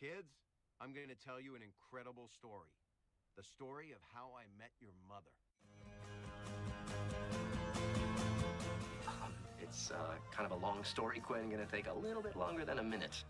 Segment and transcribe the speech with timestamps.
[0.00, 0.32] Kids,
[0.80, 2.72] I'm going to tell you an incredible story.
[3.36, 5.36] The story of how I met your mother.
[9.06, 11.50] Um, it's uh, kind of a long story, Quinn.
[11.50, 13.24] Gonna take a little bit longer than a minute.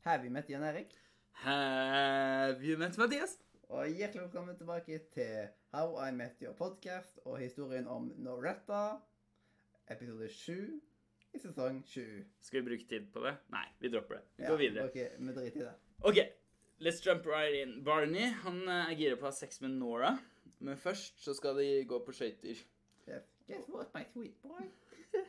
[0.00, 0.92] Have you met Jan Erik?
[1.32, 3.36] Have you met Mathias?
[3.68, 8.96] Og hjertelig velkommen tilbake til How I Met Your Podcast og historien om Noretta,
[9.90, 10.80] episode 7
[11.34, 12.24] i sesong 20.
[12.40, 13.34] Skal vi bruke tid på det?
[13.54, 14.24] Nei, vi dropper det.
[14.36, 14.86] Vi Ja, går videre.
[14.88, 15.74] Ok, vi driter i det.
[16.10, 16.20] OK,
[16.80, 17.82] let's jump right in.
[17.84, 20.14] Barney han eh, er gira på å ha sex med Nora,
[20.60, 22.62] men først så skal de gå på skøyter.
[23.44, 24.64] Guess what, my sweet boy?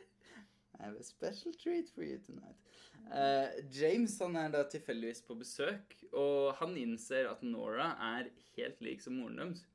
[0.78, 2.56] I have a special treat for you tonight.
[3.12, 8.80] Uh, James han er da tilfeldigvis på besøk, og han innser at Nora er helt
[8.80, 9.66] lik som moren deres.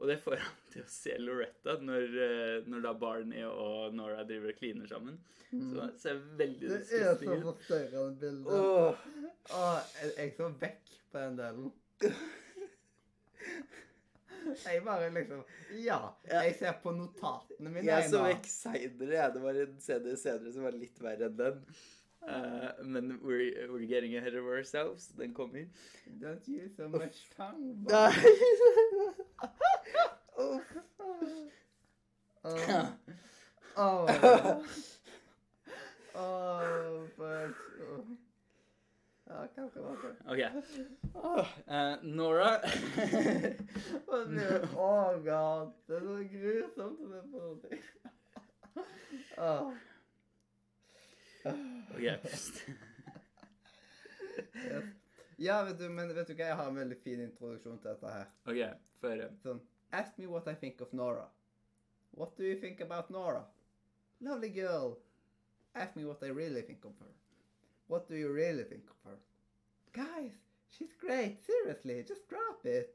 [0.00, 4.24] Og det får han til å se Loretta når, eh, når da Barney og Nora
[4.24, 5.18] driver og kliner sammen.
[5.50, 8.60] Så det ser veldig Det er så disgusting forstørrende bilde.
[8.60, 9.02] Åh.
[9.58, 11.72] Åh, jeg, jeg så vekk på den delen.
[14.64, 15.42] Jeg bare liksom
[15.84, 15.98] Ja,
[16.30, 17.84] jeg ser på notatene mine.
[17.86, 19.14] Jeg så vekk seinere.
[19.18, 19.32] jeg.
[19.34, 21.64] Det var en scene senere som var litt verre enn den.
[22.20, 25.08] Uh, men we're, we're getting ahead of ourselves.
[25.18, 25.64] Den kommer.
[26.20, 27.86] Don't use so much tongue.
[30.40, 30.60] Oh.
[32.42, 32.56] Oh.
[33.76, 34.06] Oh,
[36.14, 37.56] Åh, fuck.
[37.80, 38.04] Åh.
[39.24, 40.16] Ja, kom, kom.
[40.26, 40.40] OK.
[41.66, 42.60] Uh, Nora
[44.76, 45.72] åh, god.
[45.86, 47.40] Det er så grusomt å se på.
[49.36, 49.72] Oh.
[51.94, 52.06] OK.
[55.36, 56.48] Ja, vet du, men vet du hva?
[56.50, 58.26] Jeg har en veldig fin introduksjon til dette her.
[58.50, 58.58] OK,
[59.00, 59.28] få høre.
[59.44, 61.26] Sånn, ask me what I think of Nora.
[62.12, 63.44] What do you think about Nora?
[64.20, 64.98] Lovely girl.
[65.74, 67.12] Ask me what I really think of her.
[67.88, 69.18] What do you really think of her?
[69.92, 70.32] Guys,
[70.70, 71.38] she's great.
[71.44, 72.94] Seriously, just drop it.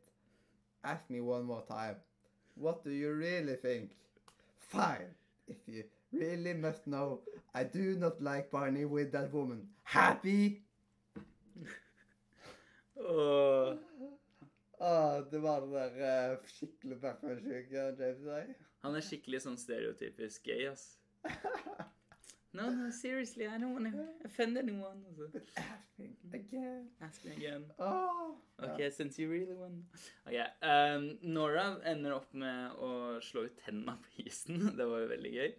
[0.84, 1.96] Ask me one more time.
[2.56, 3.92] What do you really think?
[4.60, 5.14] Fine.
[5.48, 7.22] If you really must know,
[7.54, 9.68] I do not like Barney with that woman.
[9.84, 10.64] Happy?
[11.58, 11.66] Åh.
[12.98, 13.45] Oh.
[15.36, 18.56] Åh, det var den der uh, skikkelig Batman-sjuke James sier.
[18.86, 20.94] Han er skikkelig sånn stereotypisk gay, ass.
[22.56, 25.04] No, no, seriously, I don't want to offend anyone.
[25.10, 25.40] Altså.
[25.58, 26.88] Asking again.
[27.02, 27.66] Ask me again.
[27.80, 28.32] Åh.
[28.64, 29.84] Ok, since you really want
[30.26, 34.70] Okay, um, Nora ender opp med å slå ut tennene på isen.
[34.80, 35.52] Det var jo veldig gøy.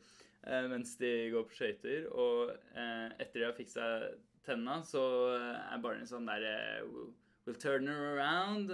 [0.46, 2.08] Uh, mens de går på skøyter.
[2.16, 3.90] Og uh, etter de har fiksa
[4.48, 5.04] tenna, så
[5.36, 7.12] er Barney sånn der uh, we'll,
[7.44, 8.72] we'll turn her around.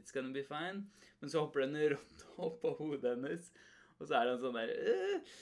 [0.00, 0.86] Eh, It's gonna be fine.
[1.20, 3.52] Men så hopper det en rotte opp på hodet hennes,
[4.00, 5.32] og så er han sånn der eh,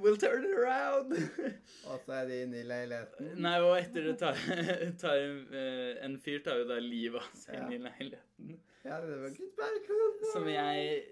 [0.00, 1.12] We'll turn it around.
[1.90, 3.32] Og så er de inne i leiligheten.
[3.42, 4.38] Nei, og etter det tar,
[5.02, 5.40] tar en,
[6.06, 7.64] En fyr tar jo da livet av seg Ja.
[7.66, 8.54] inn i leiligheten.
[8.86, 10.22] Ja, det var good.
[10.32, 11.02] Som jeg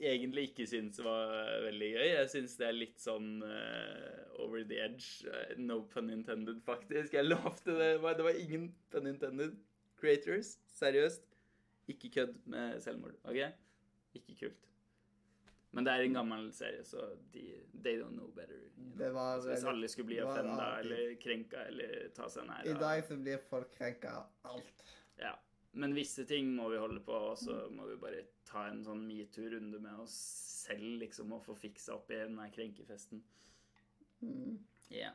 [0.00, 1.34] egentlig ikke syns var
[1.66, 2.06] veldig gøy.
[2.12, 5.26] Jeg syns det er litt sånn uh, over the edge.
[5.28, 7.16] Eh, no pun intended, faktisk.
[7.18, 7.90] Jeg lovte det.
[8.00, 9.58] Det det var ingen pun intended.
[10.00, 11.26] Creators, seriøst.
[11.90, 13.40] Ikke kødd med selvmord, OK?
[14.20, 14.66] Ikke kult.
[15.72, 17.44] Men det er en gammel serie, så de
[17.84, 18.56] they don't know better.
[18.58, 18.96] You know?
[18.98, 23.04] Det var- hvis alle skulle bli offenda eller krenka eller ta seg nær I dag
[23.06, 24.82] så blir folk krenka av alt.
[25.18, 25.36] Ja.
[25.72, 29.04] Men visse ting må vi holde på, og så må vi bare ta en sånn
[29.06, 30.16] metoo-runde med oss
[30.66, 33.22] selv, liksom, og få fiksa opp i den krenkefesten.
[34.90, 35.12] Ja.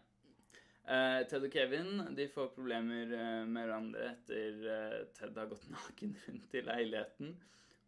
[0.85, 5.65] Eh, Ted og Kevin de får problemer uh, med hverandre etter uh, Ted har gått
[5.73, 7.35] naken rundt i leiligheten.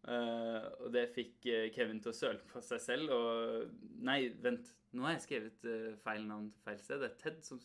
[0.08, 1.44] Og det fikk
[1.75, 3.09] Kevin til å søle på seg selv.
[3.12, 3.74] Og
[4.08, 4.69] Nei, vent.
[4.96, 5.66] Nå har jeg skrevet
[6.06, 7.02] feil navn til feil sted.
[7.02, 7.59] Det er Ted som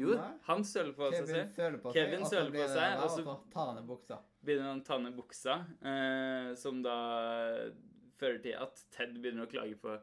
[0.00, 0.32] Jo, Nei.
[0.48, 1.52] han søler på seg Kevin selv.
[1.54, 4.18] søler på Kevin seg, søler på det seg, og så- tar han ned buksa.
[4.42, 5.56] begynner han å ta ned buksa,
[6.64, 6.96] som da
[8.18, 9.94] fører til at Ted begynner å klage på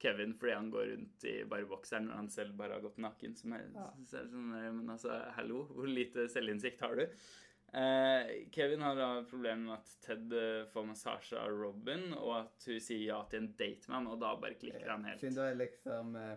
[0.00, 3.36] Kevin fordi han går rundt i bare bokseren når han selv bare har gått naken.
[3.36, 3.68] Som er,
[4.08, 7.06] så er sånn Men altså, hallo, hvor lite selvinnsikt har du?
[7.72, 12.66] Eh, Kevin har da problemer med at Ted eh, får massasje av Robin, og at
[12.66, 15.22] hun sier ja til en date med ham, og da bare klikker han helt.
[15.22, 16.32] Siden da er liksom eh,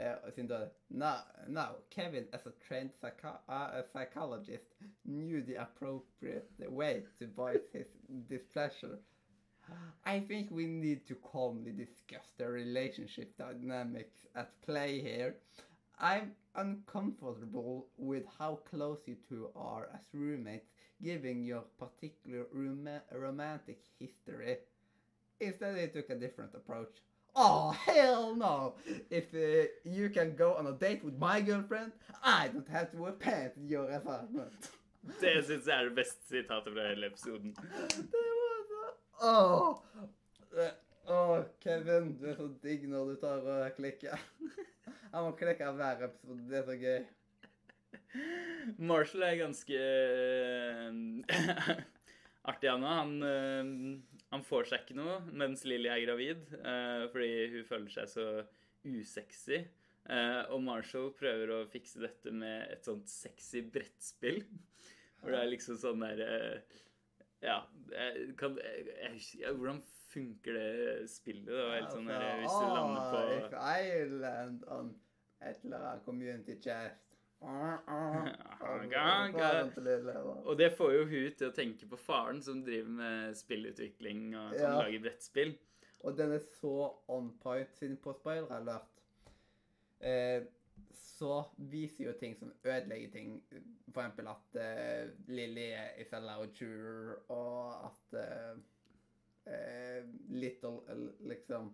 [0.00, 1.12] eh, Siden da no,
[1.48, 7.68] now, Kevin as a trained psycho uh, a psychologist knew the appropriate way to voice
[7.72, 7.92] his
[8.30, 8.98] displeasure.
[10.04, 15.36] I think we need to calmly discuss the relationship dynamics at play here.
[15.98, 20.66] I'm uncomfortable with how close you two are as roommates,
[21.02, 24.58] given your particular rom- romantic history.
[25.40, 26.94] Instead, he took a different approach.
[27.36, 28.74] Oh, hell no!
[29.10, 32.98] If uh, you can go on a date with my girlfriend, I don't have to
[32.98, 34.52] wear pants in your apartment.
[35.20, 37.50] Det syns jeg er det beste sitatet fra hele episoden.
[38.14, 38.23] Det
[39.22, 39.76] Åh!
[41.06, 44.20] Åh, Kevin, du er så digg når du tar og klikker.
[45.14, 46.46] Jeg må klikke hver episode.
[46.48, 47.04] Det er så gøy.
[48.78, 50.90] Marshall er ganske eh,
[52.50, 52.96] artig, han òg.
[52.98, 57.94] Han, eh, han får seg ikke noe mens Lily er gravid, eh, fordi hun føler
[57.94, 58.28] seg så
[58.84, 59.64] usexy.
[60.52, 64.42] Og Marshall prøver å fikse dette med et sånt sexy brettspill.
[65.24, 66.80] Hvor det er liksom sånn der eh,
[67.44, 67.58] Ja,
[67.92, 69.82] jeg kan, jeg, jeg, ja Hvordan
[70.14, 71.44] funker det spillet?
[71.50, 74.94] Det var helt sånn der, Hvis du lander på If I land on
[75.44, 76.78] et eller annet community da.
[80.44, 84.54] Og det får jo hun til å tenke på faren som driver med spillutvikling og
[84.54, 84.78] som Ja.
[84.80, 85.52] lager brettspill.
[86.04, 86.72] Og den er så
[87.08, 88.88] on point siden på spoiler alert.
[90.00, 90.42] Eh,
[90.94, 93.34] så viser jo ting som ødelegger ting.
[93.88, 98.58] Eksempel at eh, Lily er a og chewer, og at uh,
[99.46, 101.72] uh, Little uh, liksom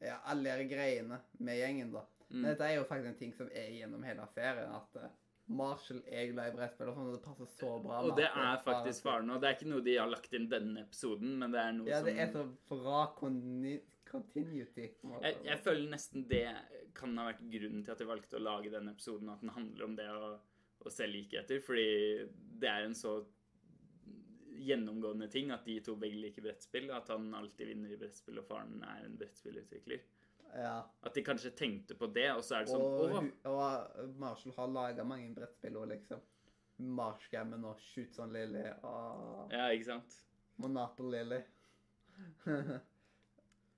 [0.00, 2.04] Ja, alle de greiene med gjengen, da.
[2.28, 2.36] Mm.
[2.36, 4.70] Men dette er jo faktisk en ting som er gjennom hele serien.
[4.76, 5.00] At
[5.48, 8.00] Marshall er glad i brettspill, og sånn, og det passer så bra.
[8.04, 9.30] Og det er faktisk faren.
[9.32, 11.86] Og det er ikke noe de har lagt inn denne episoden, men det er noe
[11.88, 14.90] som Ja, det er så bra continuity.
[15.24, 16.44] jeg, jeg føler nesten det
[16.96, 19.88] kan ha vært grunnen til at de valgte å lage denne episoden, at den handler
[19.88, 20.30] om det å,
[20.84, 21.60] å se likheter.
[21.64, 21.88] Fordi
[22.60, 23.18] det er en så
[24.58, 28.48] gjennomgående ting at de to begge liker brettspill, at han alltid vinner i brettspill, og
[28.48, 30.04] faren er en brettspillutvikler.
[30.54, 30.78] Ja.
[31.04, 34.70] At de kanskje tenkte på det, og så er det sånn Og, og Marshall har
[34.72, 36.22] laga mange brettspill og liksom
[36.78, 40.20] Marskammen og Shoots on Lily og Ja, ikke sant?
[40.58, 41.40] Monopoly Lily.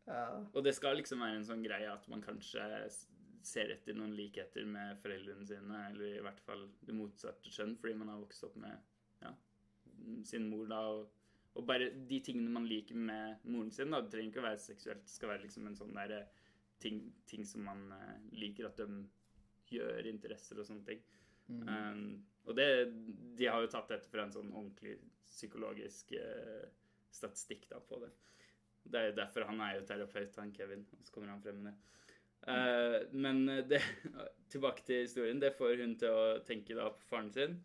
[0.07, 0.27] ja.
[0.53, 2.65] Og det skal liksom være en sånn greie at man kanskje
[3.45, 7.97] ser etter noen likheter med foreldrene sine, eller i hvert fall det motsatte kjønn, fordi
[7.97, 8.77] man har vokst opp med
[9.25, 9.33] ja,
[10.29, 11.09] sin mor da, og,
[11.57, 14.63] og bare de tingene man liker med moren sin, da, det trenger ikke å være
[14.65, 16.40] seksuelt, det skal være liksom en sånn der eh,
[16.83, 19.05] ting, ting som man eh, liker at de
[19.71, 21.03] gjør, interesser og sånne ting.
[21.51, 21.63] Mm.
[21.67, 22.03] Um,
[22.49, 22.67] og det,
[23.39, 24.97] de har jo tatt dette fra en sånn ordentlig
[25.31, 26.67] psykologisk uh,
[27.15, 28.11] statistikk da på det.
[28.91, 30.87] Det er jo derfor han er jo terapeut, han Kevin.
[30.97, 31.91] Og så kommer han frem med det.
[32.49, 33.83] Eh, men det,
[34.53, 35.41] tilbake til historien.
[35.43, 37.59] Det får hun til å tenke da på faren sin.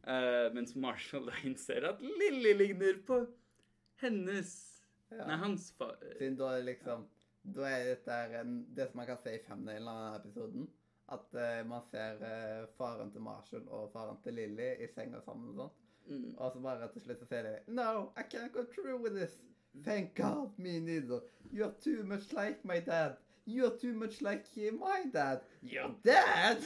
[0.00, 3.18] Uh, mens Marshall da innser at Lilly ligner på
[4.00, 4.52] hennes
[5.10, 5.26] Ja.
[5.26, 5.98] Nei, hans far.
[6.16, 7.02] Siden da er liksom
[7.42, 10.66] Da er dette en, det som man kan se i thumbnailen av denne episoden.
[11.10, 15.48] At uh, man ser uh, faren til Marshall og faren til Lily i senga sammen
[15.50, 15.78] og sånt.
[16.06, 16.34] Mm.
[16.36, 19.38] Og så bare til slutt så sier de No, I can't go through with this.
[19.84, 21.20] Thank God, me neither.
[21.52, 23.16] You're too much like my dad.
[23.46, 25.40] You're too much like my dad.
[25.62, 26.62] You're Dad!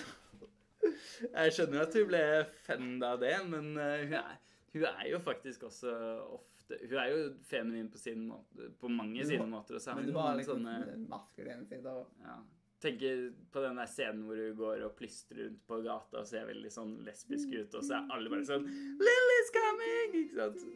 [1.35, 2.25] Jeg skjønner at hun ble
[2.67, 4.41] fan av det, men uh, hun, er,
[4.75, 5.93] hun er jo faktisk også
[6.35, 9.93] ofte Hun er jo feminin på, sin måte, på mange må, sine måter, og så
[9.93, 12.05] har Men hun noen liksom sånne maskuline sider.
[12.25, 12.37] ja.
[12.85, 13.21] Tenker
[13.55, 16.73] på den der scenen hvor hun går og plystrer rundt på gata og ser veldig
[16.73, 18.67] sånn lesbisk ut, og så er alle bare sånn
[19.09, 20.19] Lily's coming!
[20.25, 20.67] Ikke sant?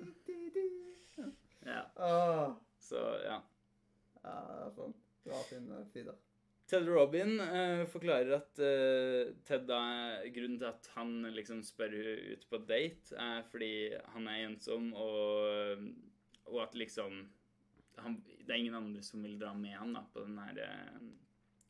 [1.66, 1.82] Ja.
[2.80, 3.42] Så ja.
[4.22, 4.94] Ja, sånn.
[5.26, 6.16] Bra side, sider.
[6.68, 9.80] Ted Robin eh, forklarer at eh, Ted da
[10.34, 13.72] Grunnen til at han liksom spør henne ut på date, er fordi
[14.12, 15.86] han er ensom, og,
[16.50, 17.22] og at liksom
[17.98, 21.08] han, Det er ingen andre som vil dra med han da på den her eh,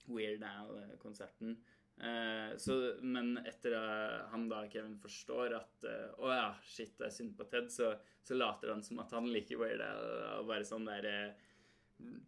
[0.09, 1.57] Weird Al-konserten.
[2.01, 7.09] Eh, så, men etter at han da, Kevin, forstår at eh, Å ja, shit, det
[7.09, 10.05] er synd på Ted, så, så later han som at han liker Weird Al,
[10.41, 11.49] og bare sånn der eh,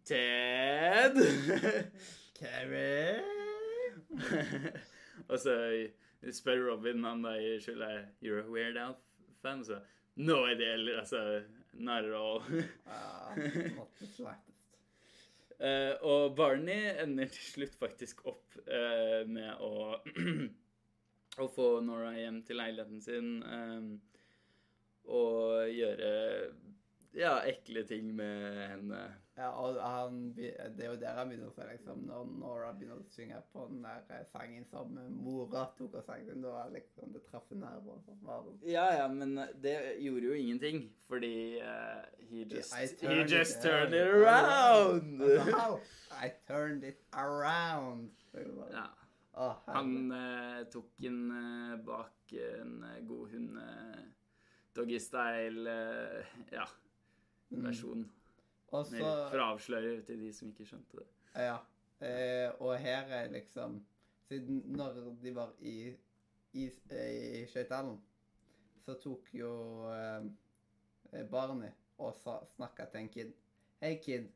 [0.07, 1.19] Ted!
[2.41, 3.21] Kevin!
[5.29, 5.55] og så
[6.33, 7.89] spør Robin han da i skylda
[8.23, 9.65] You're a Weird Al-fan?
[9.65, 9.77] Så
[10.15, 11.43] No idea, eller altså
[11.73, 12.41] Not at all.
[14.15, 14.47] Slightest.
[15.61, 19.99] Eh, og Barney ender til slutt faktisk opp uh, med å
[21.43, 23.91] Å få Nora hjem til leiligheten sin um,
[25.05, 26.09] og gjøre
[27.17, 29.01] ja, ekle ting med henne.
[29.37, 32.99] Ja, og han, det er jo der han begynner å se, liksom, når Nora begynner
[33.01, 36.27] å synge på den der eh, sangen som mora tok og sang.
[36.43, 37.97] Da liksom, det traff en nerve.
[38.05, 38.61] sånn.
[38.69, 43.95] Ja, ja, men det gjorde jo ingenting, fordi uh, he just, he just it turned
[43.97, 45.21] it around.
[45.21, 45.81] around!
[46.21, 48.11] I turned it around.
[48.71, 48.89] Ja.
[49.33, 54.01] Oh, Han eh, tok en eh, bak en eh, god hund eh,
[54.75, 55.71] doggy style
[56.51, 56.65] ja.
[57.51, 58.05] Versjon.
[58.71, 61.07] Og så For å avsløre til de som ikke skjønte det.
[61.35, 61.57] Ja.
[62.01, 63.81] Eh, og her er liksom
[64.31, 64.93] Siden når
[65.23, 65.91] de var i,
[66.53, 67.97] i, i Skøytdalen,
[68.85, 69.49] så tok jo
[69.91, 71.67] eh, Barney
[71.99, 72.15] og
[72.55, 73.33] snakka til en kid.
[73.81, 74.29] Hey kid,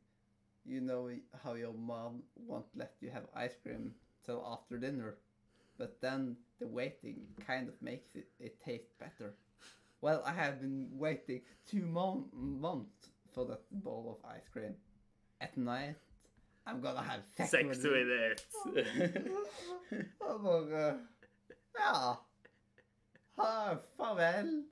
[0.66, 3.94] you know how your mom won't let you have ice cream
[4.24, 5.16] till after dinner,
[5.78, 9.32] but then the waiting kind of makes it, it taste better.
[10.06, 14.76] Well, I have been waiting two months for that bowl of ice cream.
[15.40, 15.96] At night,
[16.64, 18.46] I'm gonna have sex, Sex with it.
[20.20, 21.00] Og bare
[21.78, 22.14] Ja.
[23.38, 24.64] Ha, farvel.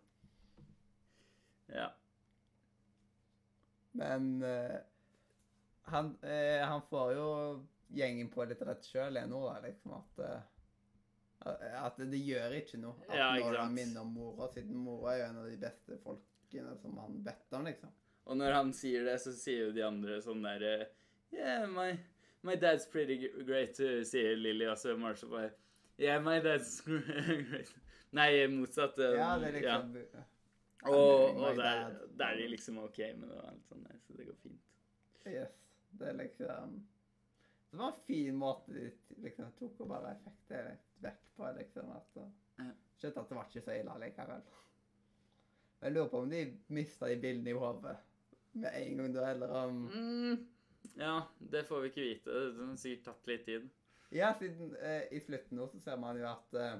[1.75, 1.89] ja.
[3.93, 4.79] Men uh,
[5.83, 7.27] han, uh, han får jo
[7.91, 10.41] gjengen på litt rett sjøl ennå, liksom at eh,
[11.45, 15.19] At det gjør ikke noe at Ja, når han minner om mora, siden mora er
[15.21, 17.91] jo en av de beste folkene som han vet om, liksom.
[18.25, 20.85] Og når han sier det, så sier jo de andre sånn der eh,
[21.35, 21.91] Yeah, my,
[22.47, 24.65] my dad's pretty great, sier Lily.
[24.71, 25.51] Og så Marshall bare
[26.01, 27.75] Yeah, my dad's great.
[28.15, 28.99] Nei, motsatt.
[28.99, 29.97] eh, Ja, det er liksom
[30.85, 33.37] Og, og der, der er de liksom OK med det.
[33.41, 34.61] og alt sånt Så det går fint.
[35.27, 35.55] Yes.
[35.99, 36.75] Det er liksom
[37.71, 38.91] Det var en fin måte de
[39.25, 41.93] liksom tok og bare fikk det litt vekk på, liksom.
[41.97, 42.19] At
[42.59, 42.71] Ja.
[43.01, 44.43] Skjønte at det var ikke så ille likevel.
[45.83, 46.43] Jeg lurer på om de
[46.73, 47.97] mista de bildene i hodet
[48.55, 50.47] med en gang da, eller om Mm,
[50.97, 51.21] ja,
[51.51, 52.31] det får vi ikke vite.
[52.55, 53.67] Det har sikkert tatt litt tid.
[54.15, 56.77] Ja, siden eh, i slutten nå så ser man jo at eh,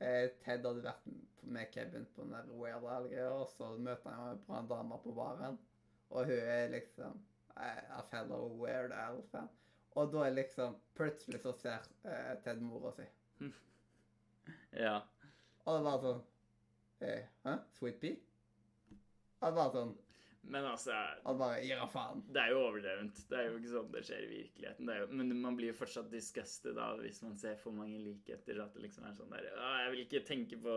[0.00, 1.06] eh, Ted hadde vært
[1.42, 5.14] med Kevin på den der Weird Al-greia, og så møter han på en dame på
[5.14, 5.58] baren,
[6.10, 7.14] og hun er liksom
[7.56, 9.48] eh, a fellow Weird Al-fan.
[9.94, 13.06] Og da er liksom Plutselig så ser eh, Ted mora si.
[14.78, 14.96] Ja.
[15.64, 16.20] Og det var sånn
[17.02, 17.54] hey, Hæ?
[17.78, 18.18] Sweet Pea?
[19.38, 19.94] Og det var sånn
[20.48, 22.22] Men altså Han bare gir av faen.
[22.32, 23.20] Det er jo overdrevent.
[23.30, 24.92] Det er jo ikke sånn det skjer i virkeligheten.
[25.00, 28.60] Jo, men man blir jo fortsatt disgusted da hvis man ser for mange likheter.
[28.64, 30.76] At det liksom er sånn der Jeg vil ikke tenke på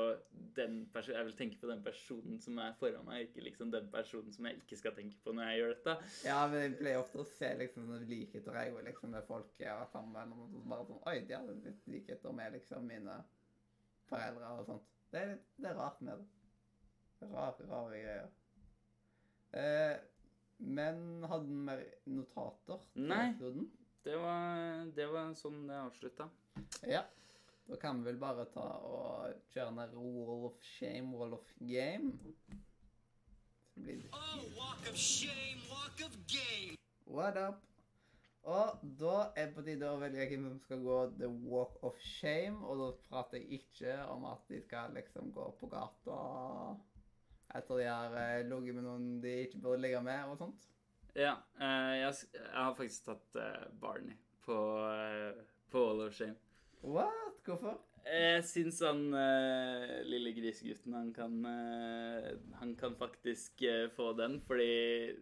[0.60, 3.90] den personen Jeg vil tenke på den personen som er foran meg, ikke liksom den
[3.94, 5.98] personen som jeg ikke skal tenke på når jeg gjør dette.
[6.28, 9.62] Ja, men jeg pleier ofte å se liksom sånne likheter jeg og liksom med folk
[9.62, 10.36] jeg har vært sammen med.
[10.36, 13.18] og Bare sånn, Oi, de hadde litt likheter med liksom mine
[14.12, 14.92] foreldre og sånt.
[15.12, 16.30] Det er, litt, det er rart med det.
[17.32, 18.30] Rare, rare greier.
[19.54, 19.98] Eh,
[20.58, 22.84] men hadde den mer notater?
[22.94, 23.30] til Nei.
[23.32, 23.72] episoden?
[24.06, 26.30] Det var, det var sånn det avslutta.
[26.90, 27.04] Ja.
[27.68, 32.14] Da kan vi vel bare ta og kjøre ned Wall of Shame, Wall of Game.
[33.74, 36.78] Så blir det Oh, walk of shame, walk of game.
[37.06, 37.62] What up?
[38.44, 42.00] Og da er det på tide å velge hvem som skal gå the walk of
[42.02, 42.58] shame.
[42.66, 46.18] Og da prater jeg ikke om at de skal liksom gå på gata
[47.56, 50.68] etter de har eh, ligget med noen de ikke burde ligge med, og sånt.
[51.16, 51.36] Ja.
[51.60, 55.42] eh, jeg, jeg har faktisk tatt eh, Barney på, uh,
[55.72, 56.38] på All of Shame.
[56.82, 57.42] What?
[57.46, 57.80] Hvorfor?
[58.02, 64.40] Jeg syns han eh, lille grisegutten, han kan eh, Han kan faktisk eh, få den,
[64.42, 65.14] fordi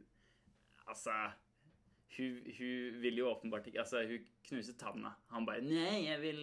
[0.88, 1.12] Altså
[2.17, 5.12] hun, hun vil jo åpenbart ikke Altså, hun knuser tanna.
[5.29, 6.41] Han bare Nei, jeg vil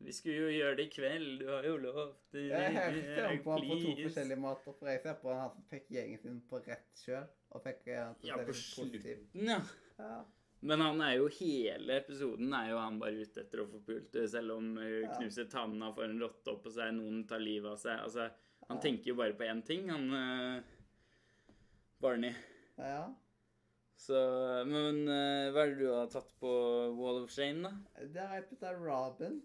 [0.00, 1.38] Vi skulle jo gjøre det i kveld.
[1.40, 4.72] Du har jo lov Det, Jeg jeg ser på han på to forskjellige måter.
[4.78, 8.00] For jeg ser på han som fikk gjengen sin på rett sjøl, og fikk eh,
[8.04, 9.60] han til Ja, på slutten, ja.
[9.98, 10.24] Ja.
[10.64, 14.16] Men han er jo hele episoden er jo han bare ute etter å få pult
[14.32, 15.14] selv om hun Ja.
[15.18, 17.98] knuser tanna, får en rotte oppå seg, noen tar livet av seg.
[18.00, 18.30] Altså,
[18.68, 18.82] han Ja.
[18.82, 20.62] tenker jo bare på én ting, han uh,
[22.00, 22.34] Barney.
[22.78, 23.14] ja.
[23.96, 24.16] Så
[24.66, 26.50] Men uh, hva er det du har tatt på
[26.98, 27.70] Wall of Shame, da?
[28.02, 29.38] Det har jeg putta Robin,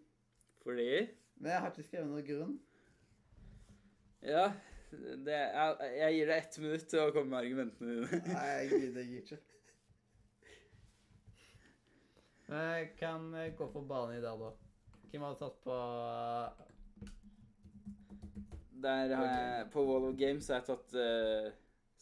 [0.69, 0.89] Fordi
[1.39, 2.55] men jeg har ikke skrevet noen grunn.
[4.27, 4.47] Ja,
[4.91, 8.19] det jeg, jeg gir deg ett minutt til å komme med argumentene dine.
[8.35, 9.37] Nei, jeg gidder jeg ikke.
[12.49, 14.49] Jeg kan eh, gå for i dag da.
[15.09, 15.77] Hvem har tatt på
[18.83, 21.47] Der har jeg, på Wall of Games har jeg tatt uh,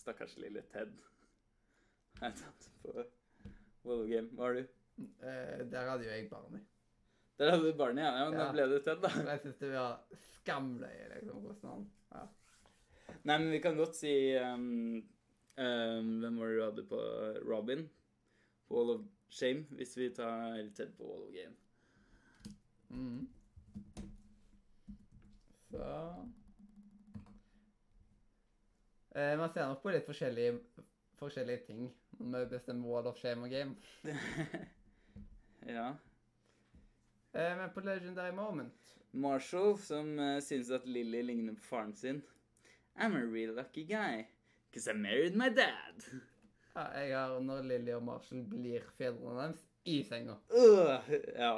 [0.02, 0.96] stakkars lille Ted.
[2.22, 2.96] Har jeg tatt på
[3.86, 4.32] Wall of Game.
[4.34, 4.66] Hva har du?
[5.22, 6.66] eh, Der hadde jo jeg Barney.
[7.38, 8.14] Der hadde du barnet, ja.
[8.18, 8.46] ja men Ja.
[8.46, 9.12] Da ble du Ted, da.
[9.32, 10.00] Jeg syns det var
[10.32, 12.26] skamløye, liksom, hvordan han ja.
[13.24, 15.04] Nei, men vi kan godt si um,
[15.60, 17.02] um, Hvem var det du hadde på
[17.46, 17.86] Robin?
[18.68, 21.56] På Wall of Shame, hvis vi tar Ted på Wall of Game.
[22.90, 23.28] Mm.
[25.70, 25.84] Så
[29.16, 30.60] eh, Man ser nok på litt forskjellige,
[31.20, 33.76] forskjellige ting når vi bestemmer Wall of Shame og Game.
[35.78, 35.92] ja.
[37.34, 42.22] Eh, men på Legendary Moment Marshall, som uh, syns at Lily ligner på faren sin.
[42.96, 44.28] I'm a real lucky guy.
[44.70, 46.04] Because I married my dad.
[46.76, 50.36] Ja, jeg har når Lilly og Marshall blir fedrene deres i senga.
[50.52, 51.00] Uh,
[51.34, 51.54] ja.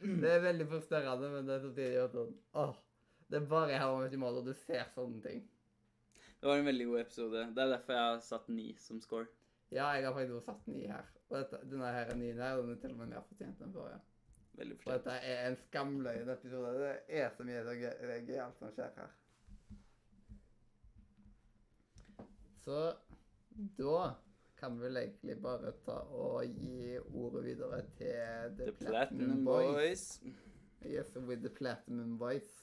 [0.00, 2.72] Det er veldig forstørrende, men det er samtidig sånn Åh.
[3.32, 5.42] Det er bare her om og du ser sånne ting.
[6.40, 7.44] Det var en veldig god episode.
[7.54, 9.28] Det er derfor jeg har satt ni som score.
[9.72, 11.06] Ja, jeg har faktisk satt ni her.
[11.30, 13.72] Og dette, denne her er nien her, den er til og med mer fortjent enn
[13.72, 14.00] forrige.
[14.58, 15.04] Veldig For fortjent.
[15.04, 16.72] dette er en skamløyen episode.
[16.78, 19.14] Det er så mye så gøy, det er gøy alt som skjer her.
[22.62, 22.82] Så
[23.78, 24.02] da
[24.60, 30.20] kan vi vel egentlig bare ta og gi ordet videre til The, The Platinum Boys.
[30.86, 32.62] Yes, with the Platinum Boys.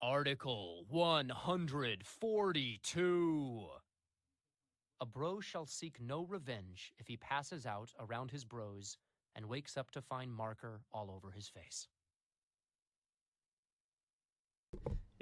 [0.00, 3.66] Article 142.
[5.00, 8.96] A bro shall seek no revenge if he passes out around his bros
[9.34, 11.88] and wakes up to find marker all over his face.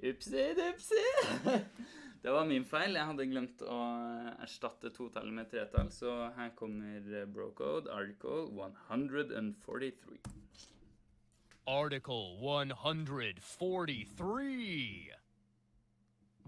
[0.02, 1.04] Upsi, dupsi.
[2.22, 2.94] Det var min feil.
[2.96, 3.76] Jeg hadde glemt å
[4.42, 8.48] erstatte totallet med tretall, så her kommer eh, Brocode, article
[8.90, 10.18] 143.
[11.68, 15.10] Article 143.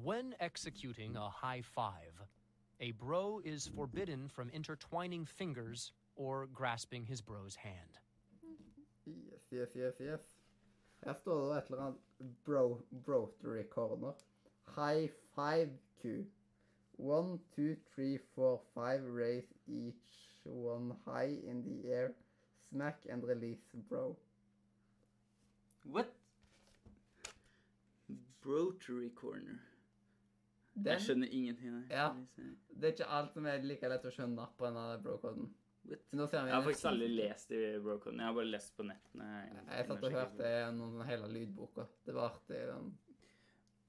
[0.00, 2.22] When executing a high five,
[2.78, 7.98] a bro is forbidden from intertwining fingers or grasping his bro's hand.
[9.04, 10.20] Yes, yes, yes, yes.
[11.20, 11.98] Står det et eller annet
[12.44, 14.12] bro, Brotary corner.
[14.66, 15.70] High five
[16.00, 16.26] Q.
[16.96, 19.02] One, two, three, four, five.
[19.02, 22.14] Raise each one high in the air.
[22.70, 24.16] Smack and release bro.
[25.95, 26.12] What?
[28.45, 29.58] Brotery corner.
[30.75, 31.73] Den, Jeg skjønner ingenting.
[31.75, 31.86] Nei.
[31.91, 32.10] Ja.
[32.71, 35.49] Det er ikke alt som er like lett å skjønne på denne bro-koden.
[35.89, 38.19] Jeg har faktisk aldri lest i Brocoden.
[38.21, 39.28] Jeg har bare lest på nettene.
[39.73, 41.86] Jeg satt og hørte noen hele lydboka.
[42.04, 42.91] Det varte sånn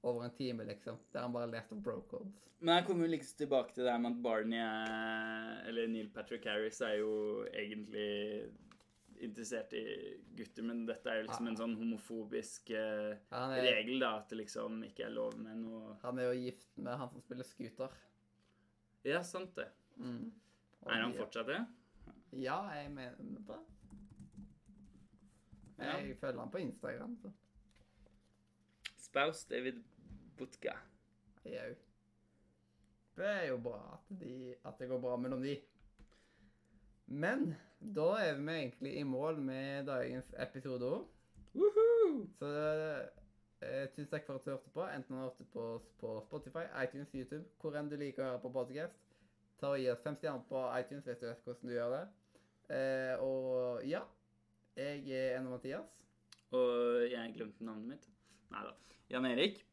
[0.08, 0.96] over en time, liksom.
[1.12, 2.46] Der han bare leste om brocodes.
[2.60, 6.10] Men jeg kommer jo liksom tilbake til det her med at Barney er Eller Neil
[6.12, 7.12] Patrick Harris er jo
[7.56, 8.50] egentlig
[9.24, 9.84] interessert i
[10.36, 14.40] gutter, men dette er jo liksom en sånn homofobisk eh, er, regel, da, at det
[14.42, 17.98] liksom ikke er lov med noe han er jo gift med han som spiller scooter.
[19.06, 19.68] Ja, sant det.
[19.96, 20.30] Mm.
[20.86, 21.60] Er han fortsatt det?
[22.40, 23.44] Ja, jeg mener det.
[23.48, 23.60] det.
[25.80, 25.96] Ja.
[25.96, 27.32] Jeg følger han på Instagram, så
[29.00, 29.80] Spouse David
[30.38, 30.76] Butka.
[31.44, 31.70] jau.
[33.16, 35.56] Det er jo bra at, de, at det går bra mellom de.
[37.10, 41.08] Men da er vi egentlig i mål med dagens episode òg.
[42.38, 42.50] Så
[43.60, 44.84] eh, tusen takk for at du hørte på.
[44.86, 48.42] Enten du hørte på oss på Spotify, iTunes, YouTube, hvor enn du liker å høre
[48.44, 49.00] på podcast.
[49.60, 52.04] Ta og Gi oss fem stjerner på iTunes hvis du vet hvordan du gjør det.
[52.76, 54.04] Eh, og ja,
[54.78, 55.98] jeg er Enne Mathias.
[56.54, 58.08] Og jeg glemte navnet mitt.
[58.54, 58.72] Nei da.
[59.10, 59.64] Jan Erik.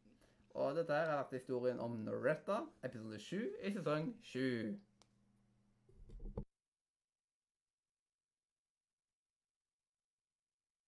[0.57, 4.73] Og dette her har vært historien om Noretta, episode 7 i sesong 7.